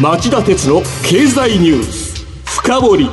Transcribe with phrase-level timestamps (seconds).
[0.00, 3.10] 町田鉄の経済ニュース深掘り。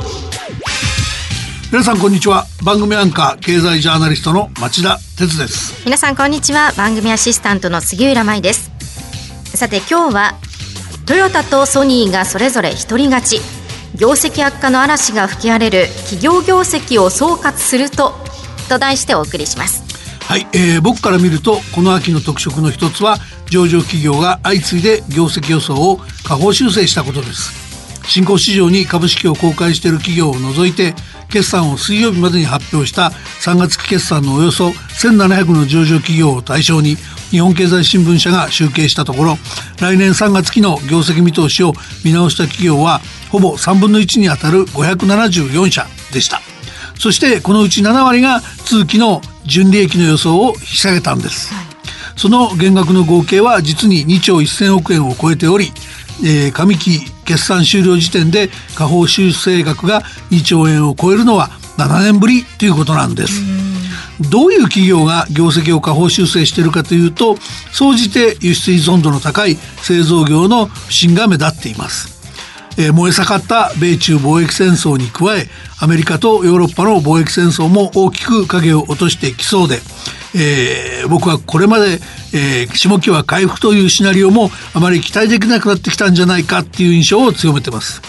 [1.70, 2.46] 皆さんこんにちは。
[2.64, 5.84] 番組アンカー経済ジャーナリストの町田鉄です。
[5.84, 6.72] 皆さんこんにちは。
[6.78, 8.72] 番組アシスタントの杉浦舞です。
[9.54, 10.36] さて今日は
[11.06, 13.42] トヨタとソニーがそれぞれ一人勝ち。
[13.98, 18.14] 業績悪化の嵐が吹き荒れる企業業績を総括すると
[18.70, 19.87] と題してお送りします
[20.28, 23.16] はい、えー、僕から見るとこの秋の特色の一つは
[23.50, 27.66] 上場企業が相次いで業績予想を下方修正したことです。
[28.10, 30.94] 新興市場に株式を公開している企業を除いて
[31.30, 36.96] 決算を水曜日までに発表した3月期決算のおよそ1700の上場企業を対象に
[37.32, 39.38] 日本経済新聞社が集計したところ
[39.80, 41.72] 来年3月期の業績見通しを
[42.04, 43.00] 見直した企業は
[43.32, 46.42] ほぼ3分の1にあたる574社でした。
[47.00, 51.52] そしてこのうち7割が通期の純利益の予想を引き下げたんです、
[52.16, 55.72] その減額の合計は実に2兆1000億円を超えており
[56.24, 63.44] えー、上期決算終了時点で下方修正額が2兆円を超えるのは7年ぶりということなんです。
[64.32, 67.36] どういう企業が業績を下方修正しているかというと
[67.72, 72.17] 総じて輸出依存度の高い製造業の不振が目立っています。
[72.78, 75.50] えー、燃え盛った米中貿易戦争に加え
[75.82, 79.80] アメリカとヨーロッパの貿易戦争も大きく影を落としてきそうで、
[80.36, 82.00] えー、僕はこれまで、
[82.34, 88.02] えー、下期は回復というシナリオもあまり期待できなくなってきたんじゃないかっていう印象を強めてます。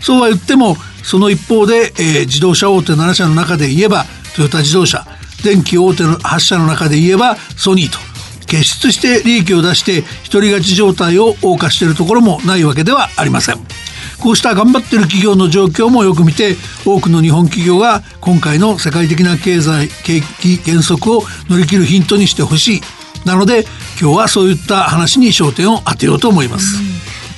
[0.00, 4.04] そうは言ってもその一方で、えー、自動車大手7社の中で言えば
[4.36, 5.04] トヨタ自動車
[5.42, 7.98] 電気大手の8社の中で言えばソニーと
[8.46, 13.87] 傑出して利益を出して独り勝ち状態を謳歌しているところもないわけではありません。
[14.20, 22.80] こうした頑張ってる企業の状況もよく見て多くの日本企業が今回の世界的な経済景気減速を乗り切るヒントにしてほしい。
[23.24, 23.64] なので
[24.00, 26.78] 今日はそういった話に焦点を当てようと思います。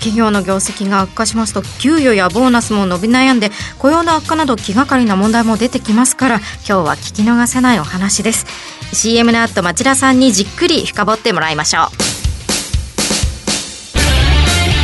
[0.00, 8.46] 企業の業績が悪化しますと給与やボーナスも伸び悩んで雇用の悪化など気がかりな問題も出てきますから今日は聞き逃せないお話です。
[8.92, 12.09] CM の後町田さんにじっくり深掘ってもらいましょう。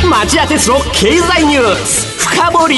[0.09, 2.25] 町田鉄の経済ニュース。
[2.25, 2.75] 深掘り。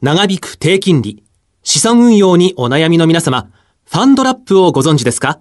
[0.00, 1.22] 長引く低金利。
[1.62, 3.50] 資産運用にお悩みの皆様。
[3.84, 5.40] ファンドラップをご存知ですか？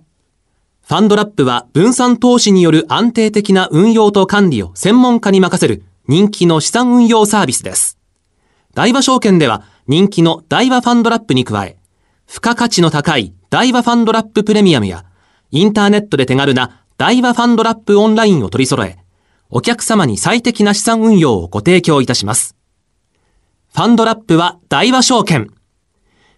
[0.85, 7.97] ファンドラップは分散投資による安定的な運用と管理を専門家に任せる人気の資産運用サービスです。
[8.73, 11.77] 大和証券では人気の大和ファンドラップに加え、
[12.27, 15.05] 付加価値の高い大和ファンドラッププレミアムや、
[15.51, 18.97] インターネットで手軽な大和ファンドラップオンラインを取り揃え、
[19.49, 22.57] お客様に最適な資産運用をご提供いたします。
[23.73, 25.49] ファンドラップは大和証券。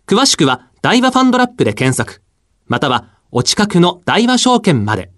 [0.06, 2.22] 詳しくは大和ファンドラップで検索、
[2.68, 5.12] またはお近くの大和証券まで。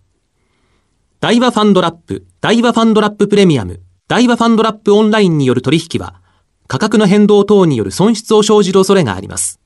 [1.20, 6.22] 大和ファンドラップ、大和ファンドラッププレミアム、大和ファンドラップオンラインによる取引は、
[6.70, 9.60] 価格の変動等による損失を生じる恐れがあります。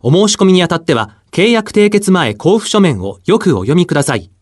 [0.00, 4.32] お申し込みにあたっては、契約締結前交付書面をよくお読みください。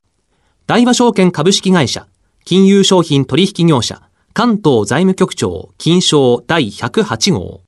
[0.70, 2.06] 大和証券株式会社、
[2.44, 7.62] 金融商品取引業者、関東財務局長、金賞第108号。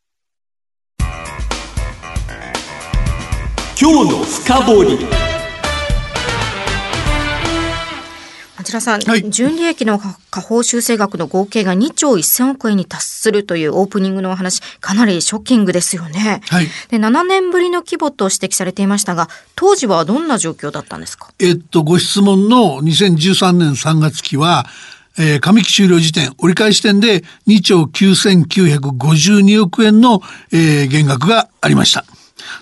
[3.76, 5.31] 今日の深掘り。
[8.72, 10.00] 田さん、はい、純利益の
[10.30, 16.40] 下方修正額の合計が2兆1000億円に達するというオープニングのお話、かなりショッキングですよね。
[16.48, 21.28] はい、で7年ぶりの規模と指摘されていましたが、当時はどんな状況だったんですか？
[21.38, 24.66] えっと、ご質問の2013年3月期は、
[25.18, 32.04] えー、上期終了時点、折り返し点で2兆9952億円の、えー、減額がありました。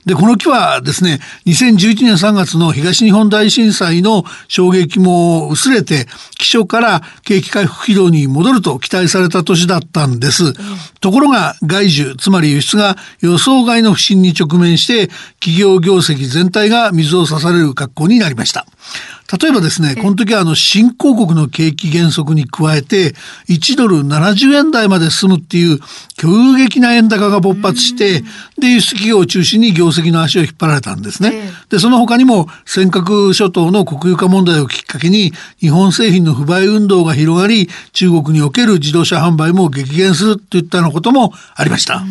[0.07, 6.07] で、この木はですね、2011年3月の東日本大震災の衝撃も薄れて、
[6.39, 10.55] 基礎から景気回復軌道に戻ると期待された年だったんです。
[11.01, 18.67] ところが外需、つまり輸出が予想外の不振に直面して、企業業績全体が水を差される格好になりました。
[19.39, 23.15] 例えばですね、この時はあの新興国の景気減速に加えて、
[23.49, 25.79] 1ドル70円台まで進むっていう
[26.17, 28.23] 急激な円高が勃発して、
[28.59, 31.51] で、輸出企業を中心に業績の足を引っ張られたんですね。
[31.69, 42.03] で、その他にも尖閣諸島の国有化問題をきっかけに、日本製品の不買運動が広がり、中国における自動車販売も激減するといったようなこともありました。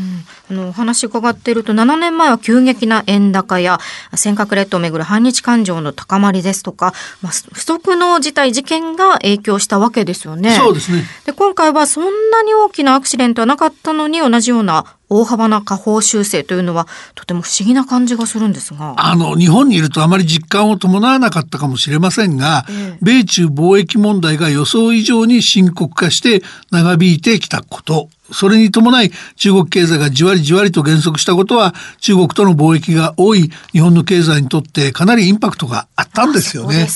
[0.49, 3.79] あのお話伺っていると7年前は急激な円高や
[4.15, 10.55] 尖閣列島をめぐる反日感情の高まりですとか、まあ、不測の事態事件が影響したわけですよね。
[10.55, 11.03] そうですね。
[11.25, 18.93] で今回はそんなに大きなアクシデントはなかったのに同じような大幅な下方修正というのはとても不思議な感じがするんですが。
[18.97, 28.09] あの、日本にいるとあまり実感を伴わなかったかもしれませんが、ええ、米中貿易問題が予想以上に深刻化して長引いてきたこと。
[28.31, 36.87] それに伴い中国経済がじわりじわりと減速したことは中国との貿易が多い日本の経済にとってかなりインパクトがあったんですよね。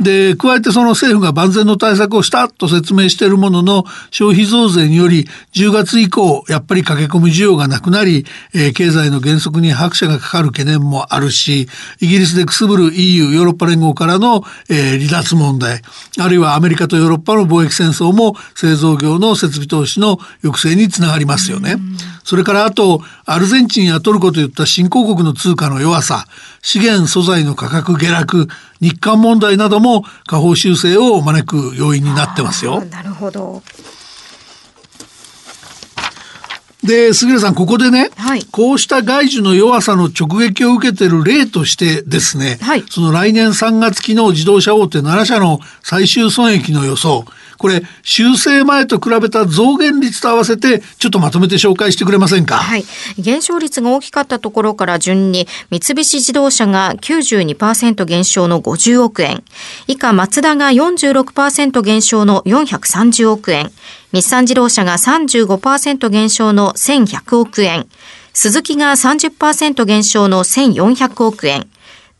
[0.00, 8.24] で、加えてその政府が万全の対策をしたと説明しているものの、消費増税により、10月以降、やっぱり駆け込む需要がなくなり、
[8.54, 11.68] えー、経済の減速に拍車がかかる懸念もあるし、
[12.00, 15.82] イギリスでくすぶる EU、ヨーロッパ連合からの、えー、離脱問題、
[16.18, 21.76] あるいはアメリカとヨーロッパの貿易戦争も製造業の設備投資の抑制につながりますよね。
[22.24, 26.26] それからあと、アルゼンチンやトルコといった新興国の通貨の弱さ、
[26.62, 28.48] 資源素材の価格下落、
[28.80, 32.84] 日韓問題なども下方修正を招く要因になってますよ。
[32.84, 33.62] なるほど。
[36.82, 47.26] で、杉浦さん、ここでね、はい、こうした外需の弱さの直撃を受けている例としてですね、はい、その来年3月期の自動車大手7社の最終損益の予想、
[47.60, 52.56] これ、修正前と比べた増減率と合わせて、ちょっとまとめて紹介してくれませんか？
[52.56, 52.86] はい。
[53.18, 59.44] 減少率が大きかったところから順に、三菱自動車が92%減少の50億円、
[59.88, 63.70] 以下、マツダが46%減少の430億円、
[64.14, 67.86] 日産自動車が35%減少の1100億円、
[68.32, 71.68] 鈴木が30%減少の1400億円、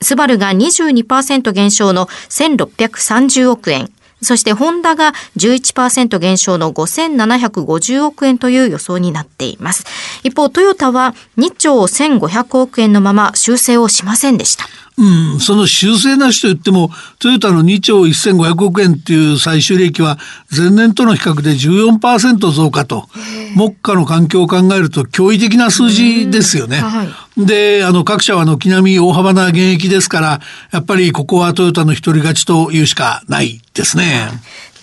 [0.03, 3.91] スバルが22%減少の1630億円、
[4.23, 9.85] そしてホンダが11%減少の5750億円という予想になっています。
[10.23, 14.67] 一方、トヨタは2兆1500億円のまま修正をしませんでした。
[15.01, 20.19] うん、その修正なしと言っても、トヨタの2兆1500億円っていう最終利益は
[20.55, 23.09] 前年との比較で14%増加と、
[23.57, 26.77] 目下の環境を考えると驚異的な数字ですよね。
[26.77, 34.29] はい、で、あの各社は軒並み大幅な減益ですから、やっぱりここはトヨタの一人勝ちというしかないですね。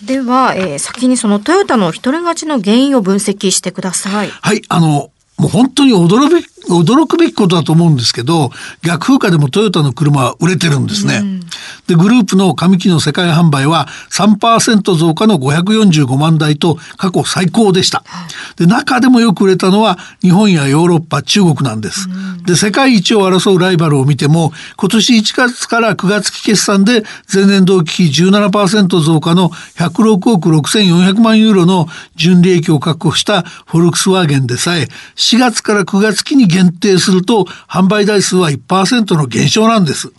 [0.04, 4.28] では、えー、先にそのトヨタの一人勝ちの原因を分析してください。
[4.28, 8.50] はい、あの、もう本当に驚べ驚くべきことだと思うんですけど
[8.82, 11.16] 逆風化でもトヨタの車は売れてるんですね。
[11.16, 11.40] うん、
[11.86, 18.04] でグループの上期の世界販売は3%増加の545万台と過去最高でした。
[18.56, 22.08] で中でもよく売れたのは日本やヨーロッパ中国なんです。
[22.08, 40.12] うん、で世界一を争うライバルを見ても今年1月から9月期決算で前年同期比17%増加の106億6400万ユーロの純利益を確保したフォルクスワーゲンでさえ4月から9月期に限定すると販売台数は1%の減少なんです。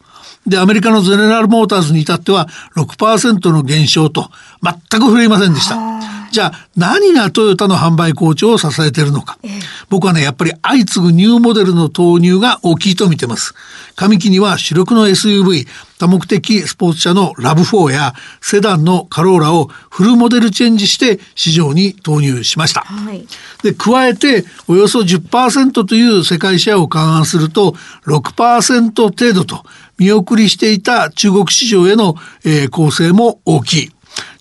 [0.47, 4.29] で、アメリカのゼネラルモーターズに至っては6%の減少と
[4.63, 6.18] 全く触れませんでした。
[6.31, 9.51] じゃあ何がトヨタの販売好調を支えているのか、ええ、
[9.89, 13.53] 僕はねやっぱり相次ぐニューモデルの投入が大きいと見てます。
[13.95, 15.67] 上期には主力の SUV
[15.99, 23.27] 多目的スポーツ車のラブ4やセダンのカローラをフルモデルチェンジして市場に投入しました、はい、
[23.61, 27.73] で加えておよそ10%という世界シェアを勘案すると
[28.05, 29.65] 6%程度と
[29.97, 32.15] 見送りしていた中国市場への、
[32.45, 33.89] えー、構成も大きい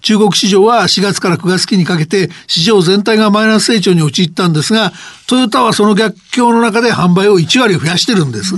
[0.00, 4.92] 中国市場は4月から9月期にかけて市場全体がマイナス成長に陥ったんですが
[5.28, 8.54] トヨタはその逆境の中で販売を1割増やしてるんです。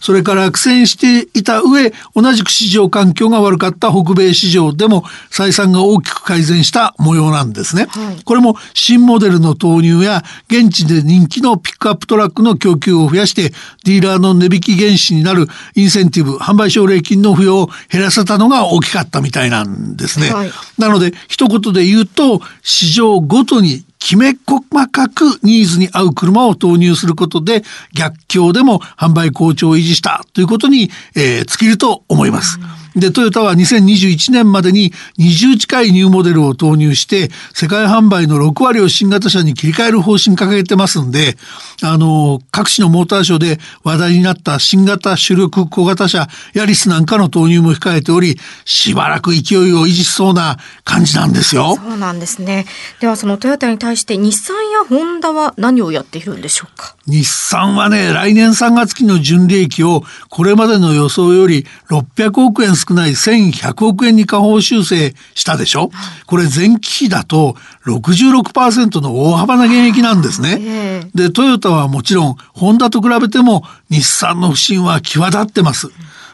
[0.00, 7.86] それから苦戦していた上、同じく市場環境が悪かった北米市場でも採算が大きく改善した模様なんですね。
[7.90, 13.50] はい、これも新モデルの投入や現地で人気のピックアップトラックの供給を増やして
[13.84, 15.46] ディーラーの値引き原資になる
[15.76, 20.32] インセンティブ、販売奨励金の付与を減らせたのが大きかったみたいなんですね。
[20.32, 27.62] はい、なので一言で言うと市場ごとにきめ細かくニーズに合う車を投入することで
[27.94, 32.58] 逆境でも販売好調を維持したということに、えー、尽きると思います。
[32.96, 41.36] で、トヨタは2021年までに20近いニューモデルを投入して、世界販売の6割を新型車に切り替える方針掲げてますんで、
[41.82, 51.76] あの、各地のモーターショーで話題になった新型主力小型車、ヤリスなんかの投入も控えており、しばらく勢いを維持しそうな感じなんですよ。
[51.76, 52.66] そうなんですね。
[53.00, 56.96] ではそのトヨタに対して日産やホンダは何をやっているんでしょうか？
[57.10, 65.90] 日産はね、来年3月期の純利益をこれまでの予想より600億円少ない1100億円に下方修正したでしょ？
[66.26, 71.10] これ前期比だと66%の大幅な減益なんですね。
[71.14, 75.90] で、トヨタはもちろん、ホンダと比べても日産の不振は際立ってます。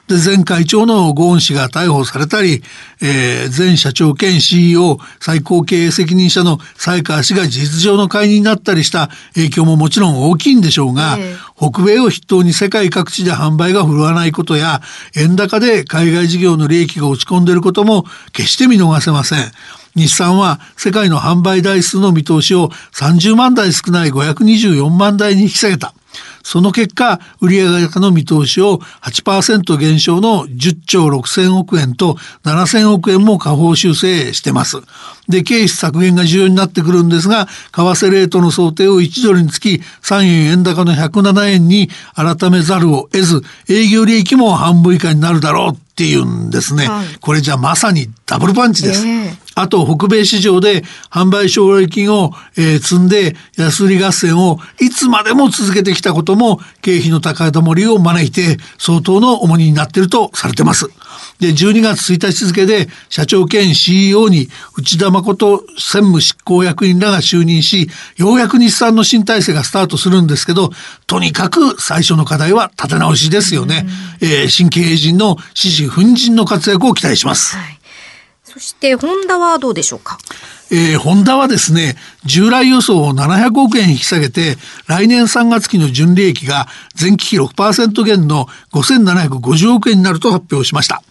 [0.08, 2.62] で、前会長のゴーン氏が逮捕されたり、
[3.02, 14.80] えー、前社長兼 CEO、最高経営責任者の才川氏が事実上の解任になったりした影響ももちろん大きいんでしょうが、えー、北米を筆頭に世界各地で販売が振るわないことや、
[15.16, 19.50] 円高で海外事業の利益が落ち込んでいることも決して見逃せません。
[19.96, 25.94] 日産は世界の販売台数の見通しを30万台少ない524万台に引き下げた。
[26.42, 34.78] その結果、売上高の見通しを8%減少の10兆6000億円と7000億円も下方修正してます。
[35.28, 46.86] で、経費削減が重要になってくるんですが、為替レートの想定を1ドルにつき3円円高の107円に改めざるを得ず、営業利益も半分以下になるだろうっていうんですね。
[46.86, 49.06] はい、これじゃまさにダブルパンチです。
[49.06, 60.90] えー、あと、北米市場で販売奨励金を、えー、積んで安売り合戦をいつまでも続けてきたことも経費の高止まりを招いて相当の重荷になっているとされてます。
[61.40, 70.68] で、12月1日付で社長兼 CEO に内田誠専務執行役員らが就任し、ようやく日産の新体制がスタートするんですけど、
[71.06, 73.86] とにかく最初の課題は立て直しですよね。
[74.20, 77.56] えー、新経営陣の支持奮陣の活躍を期待します。
[77.56, 77.75] はい
[78.56, 80.16] そしてホンダはどうでしょうか？
[80.70, 84.56] えー、ホンダはですね、従来予想を700億円引き下げて、
[84.86, 86.66] 来年3月期の純利益が
[87.00, 91.02] 前期比6%減の5750億円になると発表しました。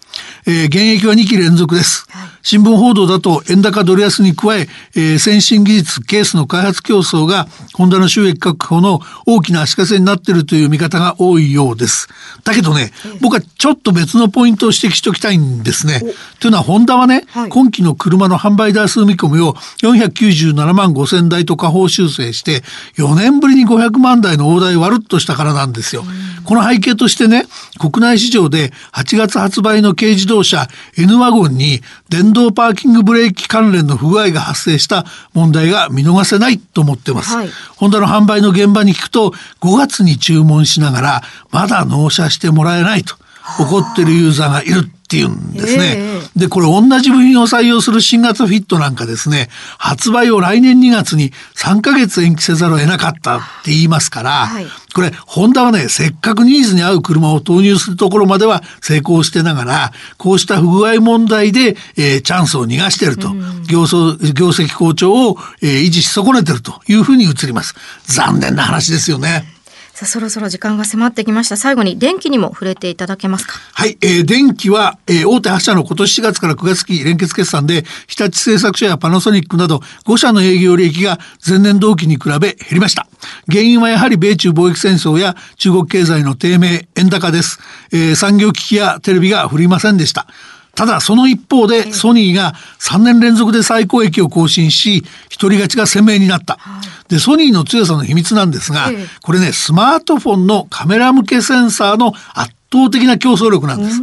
[0.47, 2.05] えー、現役は2期連続です。
[2.41, 12.07] 新聞報道だと円高ドル安に加ええー、先進技術ケースの開発競争がホンダの収益確保の大きな足かせになっているという見方が多いようです。
[12.43, 16.01] だけどね、僕はちょっと別のポイントを指摘しておきたいんですね。
[16.39, 22.61] というのはホンダはね、はい、今期の車の販売台数見込みを497万5千台と下方修正して
[22.97, 26.03] 4年ぶりに500万台の大台割るっとしたからなんですよ。
[26.43, 27.45] この背景としてね、
[27.79, 37.35] 国内市場で8月発売の軽自動車 N ワゴンに電動パーキングブレーキ関連の不具合が発生した問題が見逃せないと思ってます。
[37.35, 41.21] はい、ホンダの販売の現場に聞くと5月に注文しながら
[41.51, 43.15] まだ納車してもらえないと
[43.59, 45.95] 怒ってるユーザーがいるっていうんですね。
[45.97, 63.29] えー、で、これ同じ部品を採用する新型フィットなんかですね、発売を来年2月に3ヶ月延期せざるを得なかったって言いますから、はい、これ、ホンダはね、せっかくニーズに合う車を投入するところまでは成功してながら、こうした不具合問題で、えー、チャンスを逃がしていると、
[63.69, 67.75] 業業績好調を、えー、維持し損ねてるというふうに映ります。
[68.03, 69.54] 残念な話ですよね。
[69.95, 71.55] さあそろそろ時間が迫ってきました。
[71.55, 73.53] 最後に電気にも触れていただけますか？
[73.71, 83.07] はい、えー、電気は、えー、大手8社の今年4月から9月期連結決算で日立製作所やパナソニックなど5社の営業利益が前年同期に比べ減りました。
[83.49, 87.59] 原因はやはり米中貿易戦争や中国経済の低迷円高です、
[87.93, 90.27] えー、産業機器やテレビが振りませんでした。
[90.75, 94.97] ただその一方でソニーが3年連続で最高益を更新し
[95.29, 96.59] 一人勝ちが鮮明になった。
[97.07, 98.91] でソニーの強さの秘密なんですが
[99.21, 104.01] これねスマートフォンのカメラ向けセンサーの圧倒的な競争力なんです。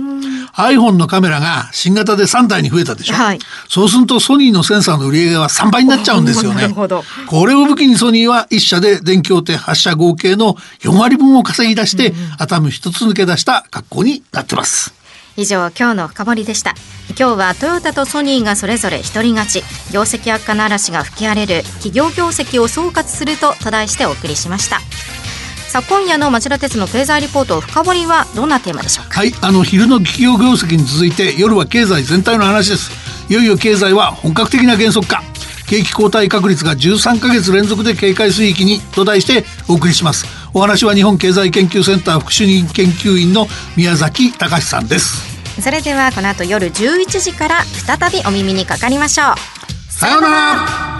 [0.54, 3.38] iPhone のカメラが新型で3台に増えたでしょ、はい、
[3.68, 6.68] そうするとソニーのセンサーの売り上げは3倍になっちゃうんですよね。
[7.26, 14.92] これを武器にソニーは1社で電気大手8社合計の4割分を稼ぎ出して、頭一つ抜け出した格好になってます
[15.36, 16.74] 以上今日の深掘りでした。
[17.18, 19.92] 今日はトヨタとソニーがそれぞれ一人勝ち。
[19.92, 24.80] 業績悪化の嵐が吹き荒れる企業業績を総括するとと題してお送りしました。
[25.68, 29.20] さあ今夜の町田鉄の経済リポート深掘りはどんなテーマでしょうか？
[29.20, 32.90] はいあの昼の企業業績に続いて夜は経済全体の話です。
[33.30, 35.22] いよいよ経済は本格的な減速化。
[35.66, 40.26] 景気後退確率が13ヶ月連続で警戒水域にと題してお送りします。
[40.54, 45.32] お話は日本経済研究センター副主任研究員の宮崎隆さんです。
[45.60, 49.92] それではこの後夜11時から再びお耳にかかりましょう。
[49.92, 50.91] さようなら